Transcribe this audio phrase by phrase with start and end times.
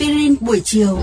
[0.00, 0.98] aspirin buổi chiều.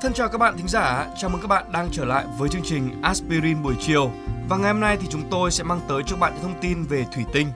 [0.00, 2.62] Thân chào các bạn thính giả, chào mừng các bạn đang trở lại với chương
[2.64, 4.10] trình Aspirin buổi chiều.
[4.48, 6.82] Và ngày hôm nay thì chúng tôi sẽ mang tới cho bạn những thông tin
[6.82, 7.48] về thủy tinh.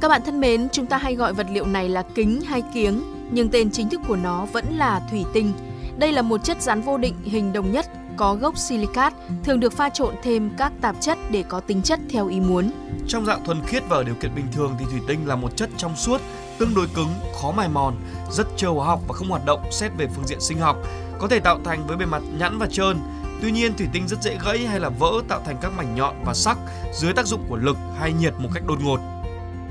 [0.00, 3.02] Các bạn thân mến, chúng ta hay gọi vật liệu này là kính hay kiếng,
[3.30, 5.52] nhưng tên chính thức của nó vẫn là thủy tinh.
[5.98, 7.86] Đây là một chất rắn vô định hình đồng nhất,
[8.16, 9.14] có gốc silicat,
[9.44, 12.70] thường được pha trộn thêm các tạp chất để có tính chất theo ý muốn.
[13.08, 15.56] Trong dạng thuần khiết và ở điều kiện bình thường thì thủy tinh là một
[15.56, 16.20] chất trong suốt,
[16.58, 17.08] tương đối cứng,
[17.40, 17.96] khó mài mòn,
[18.30, 20.76] rất trơ hóa học và không hoạt động xét về phương diện sinh học,
[21.18, 22.98] có thể tạo thành với bề mặt nhẵn và trơn.
[23.42, 26.14] Tuy nhiên, thủy tinh rất dễ gãy hay là vỡ tạo thành các mảnh nhọn
[26.24, 26.58] và sắc
[26.94, 29.00] dưới tác dụng của lực hay nhiệt một cách đột ngột.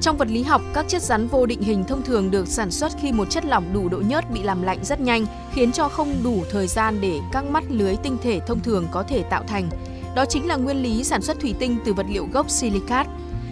[0.02, 2.92] Trong vật lý học, các chất rắn vô định hình thông thường được sản xuất
[3.02, 6.14] khi một chất lỏng đủ độ nhớt bị làm lạnh rất nhanh, khiến cho không
[6.24, 9.70] đủ thời gian để các mắt lưới tinh thể thông thường có thể tạo thành.
[10.16, 13.08] Đó chính là nguyên lý sản xuất thủy tinh từ vật liệu gốc silicat.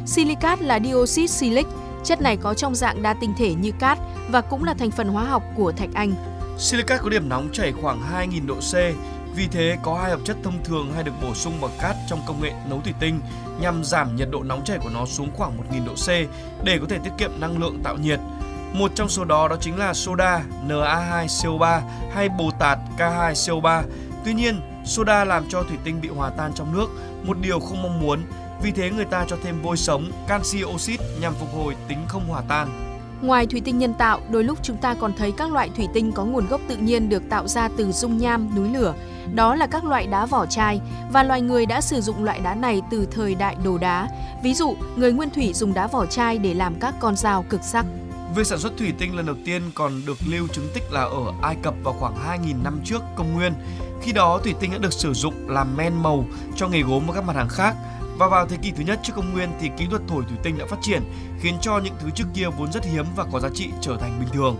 [0.05, 1.67] Silicat là dioxide silic,
[2.03, 3.97] chất này có trong dạng đa tinh thể như cát
[4.29, 6.13] và cũng là thành phần hóa học của thạch anh.
[6.57, 8.73] Silicat có điểm nóng chảy khoảng 2.000 độ C,
[9.35, 12.21] vì thế có hai hợp chất thông thường hay được bổ sung vào cát trong
[12.27, 13.19] công nghệ nấu thủy tinh
[13.59, 16.07] nhằm giảm nhiệt độ nóng chảy của nó xuống khoảng 1.000 độ C
[16.63, 18.19] để có thể tiết kiệm năng lượng tạo nhiệt.
[18.73, 21.81] Một trong số đó đó chính là soda Na2CO3
[22.13, 23.83] hay bồ tạt K2CO3.
[24.25, 26.87] Tuy nhiên, soda làm cho thủy tinh bị hòa tan trong nước,
[27.23, 28.23] một điều không mong muốn.
[28.61, 32.27] Vì thế người ta cho thêm vôi sống, canxi oxit nhằm phục hồi tính không
[32.27, 32.92] hòa tan.
[33.23, 36.11] Ngoài thủy tinh nhân tạo, đôi lúc chúng ta còn thấy các loại thủy tinh
[36.11, 38.93] có nguồn gốc tự nhiên được tạo ra từ dung nham, núi lửa.
[39.33, 42.55] Đó là các loại đá vỏ chai và loài người đã sử dụng loại đá
[42.55, 44.07] này từ thời đại đồ đá.
[44.43, 47.63] Ví dụ, người nguyên thủy dùng đá vỏ chai để làm các con dao cực
[47.63, 47.85] sắc.
[48.35, 51.33] Việc sản xuất thủy tinh lần đầu tiên còn được lưu chứng tích là ở
[51.41, 53.53] Ai Cập vào khoảng 2.000 năm trước công nguyên.
[54.01, 57.13] Khi đó, thủy tinh đã được sử dụng làm men màu cho nghề gốm và
[57.13, 57.75] các mặt hàng khác.
[58.23, 60.57] Và vào thế kỷ thứ nhất trước công nguyên thì kỹ thuật thổi thủy tinh
[60.57, 61.01] đã phát triển,
[61.39, 64.19] khiến cho những thứ trước kia vốn rất hiếm và có giá trị trở thành
[64.19, 64.57] bình thường.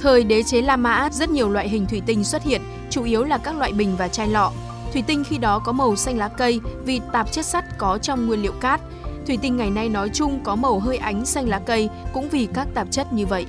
[0.00, 3.24] Thời đế chế La Mã, rất nhiều loại hình thủy tinh xuất hiện, chủ yếu
[3.24, 4.52] là các loại bình và chai lọ.
[4.92, 8.26] Thủy tinh khi đó có màu xanh lá cây vì tạp chất sắt có trong
[8.26, 8.80] nguyên liệu cát.
[9.26, 12.48] Thủy tinh ngày nay nói chung có màu hơi ánh xanh lá cây cũng vì
[12.54, 13.46] các tạp chất như vậy.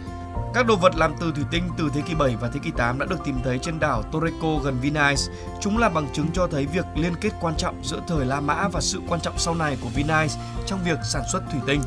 [0.53, 2.99] Các đồ vật làm từ thủy tinh từ thế kỷ 7 và thế kỷ 8
[2.99, 5.21] đã được tìm thấy trên đảo Torreco gần Venice.
[5.61, 8.67] Chúng là bằng chứng cho thấy việc liên kết quan trọng giữa thời La Mã
[8.67, 11.81] và sự quan trọng sau này của Venice trong việc sản xuất thủy tinh.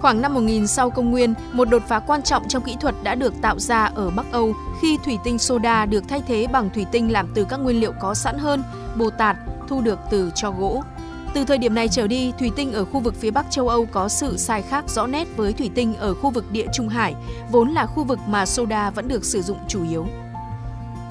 [0.00, 3.14] Khoảng năm 1000 sau công nguyên, một đột phá quan trọng trong kỹ thuật đã
[3.14, 6.86] được tạo ra ở Bắc Âu khi thủy tinh soda được thay thế bằng thủy
[6.92, 8.62] tinh làm từ các nguyên liệu có sẵn hơn,
[8.96, 9.36] bồ tạt,
[9.68, 10.82] thu được từ cho gỗ.
[11.34, 13.86] Từ thời điểm này trở đi, thủy tinh ở khu vực phía Bắc châu Âu
[13.86, 17.14] có sự sai khác rõ nét với thủy tinh ở khu vực địa Trung Hải,
[17.50, 20.06] vốn là khu vực mà soda vẫn được sử dụng chủ yếu.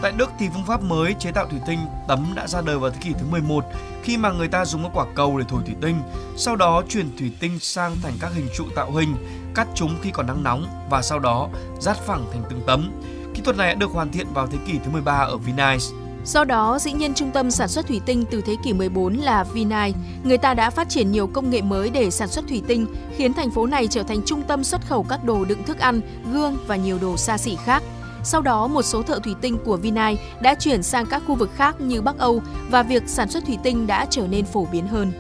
[0.02, 2.92] Tại Đức thì phương pháp mới chế tạo thủy tinh tấm đã ra đời vào
[2.92, 3.66] thế kỷ thứ 11
[4.04, 6.02] khi mà người ta dùng các quả cầu để thổi thủy tinh,
[6.38, 9.16] sau đó chuyển thủy tinh sang thành các hình trụ tạo hình,
[9.56, 12.92] cắt chúng khi còn nắng nóng và sau đó rát phẳng thành từng tấm.
[13.34, 15.86] Kỹ thuật này đã được hoàn thiện vào thế kỷ thứ 13 ở Venice.
[16.26, 19.44] Do đó, dĩ nhiên trung tâm sản xuất thủy tinh từ thế kỷ 14 là
[19.44, 19.94] Vinai.
[20.24, 23.34] Người ta đã phát triển nhiều công nghệ mới để sản xuất thủy tinh, khiến
[23.34, 26.02] thành phố này trở thành trung tâm xuất khẩu các đồ đựng thức ăn,
[26.34, 27.84] gương và nhiều đồ xa xỉ khác.
[28.24, 31.50] Sau đó, một số thợ thủy tinh của Vinai đã chuyển sang các khu vực
[31.56, 34.88] khác như Bắc Âu và việc sản xuất thủy tinh đã trở nên phổ biến
[34.88, 35.12] hơn.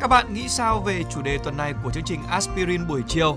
[0.00, 3.36] Các bạn nghĩ sao về chủ đề tuần này của chương trình Aspirin buổi chiều?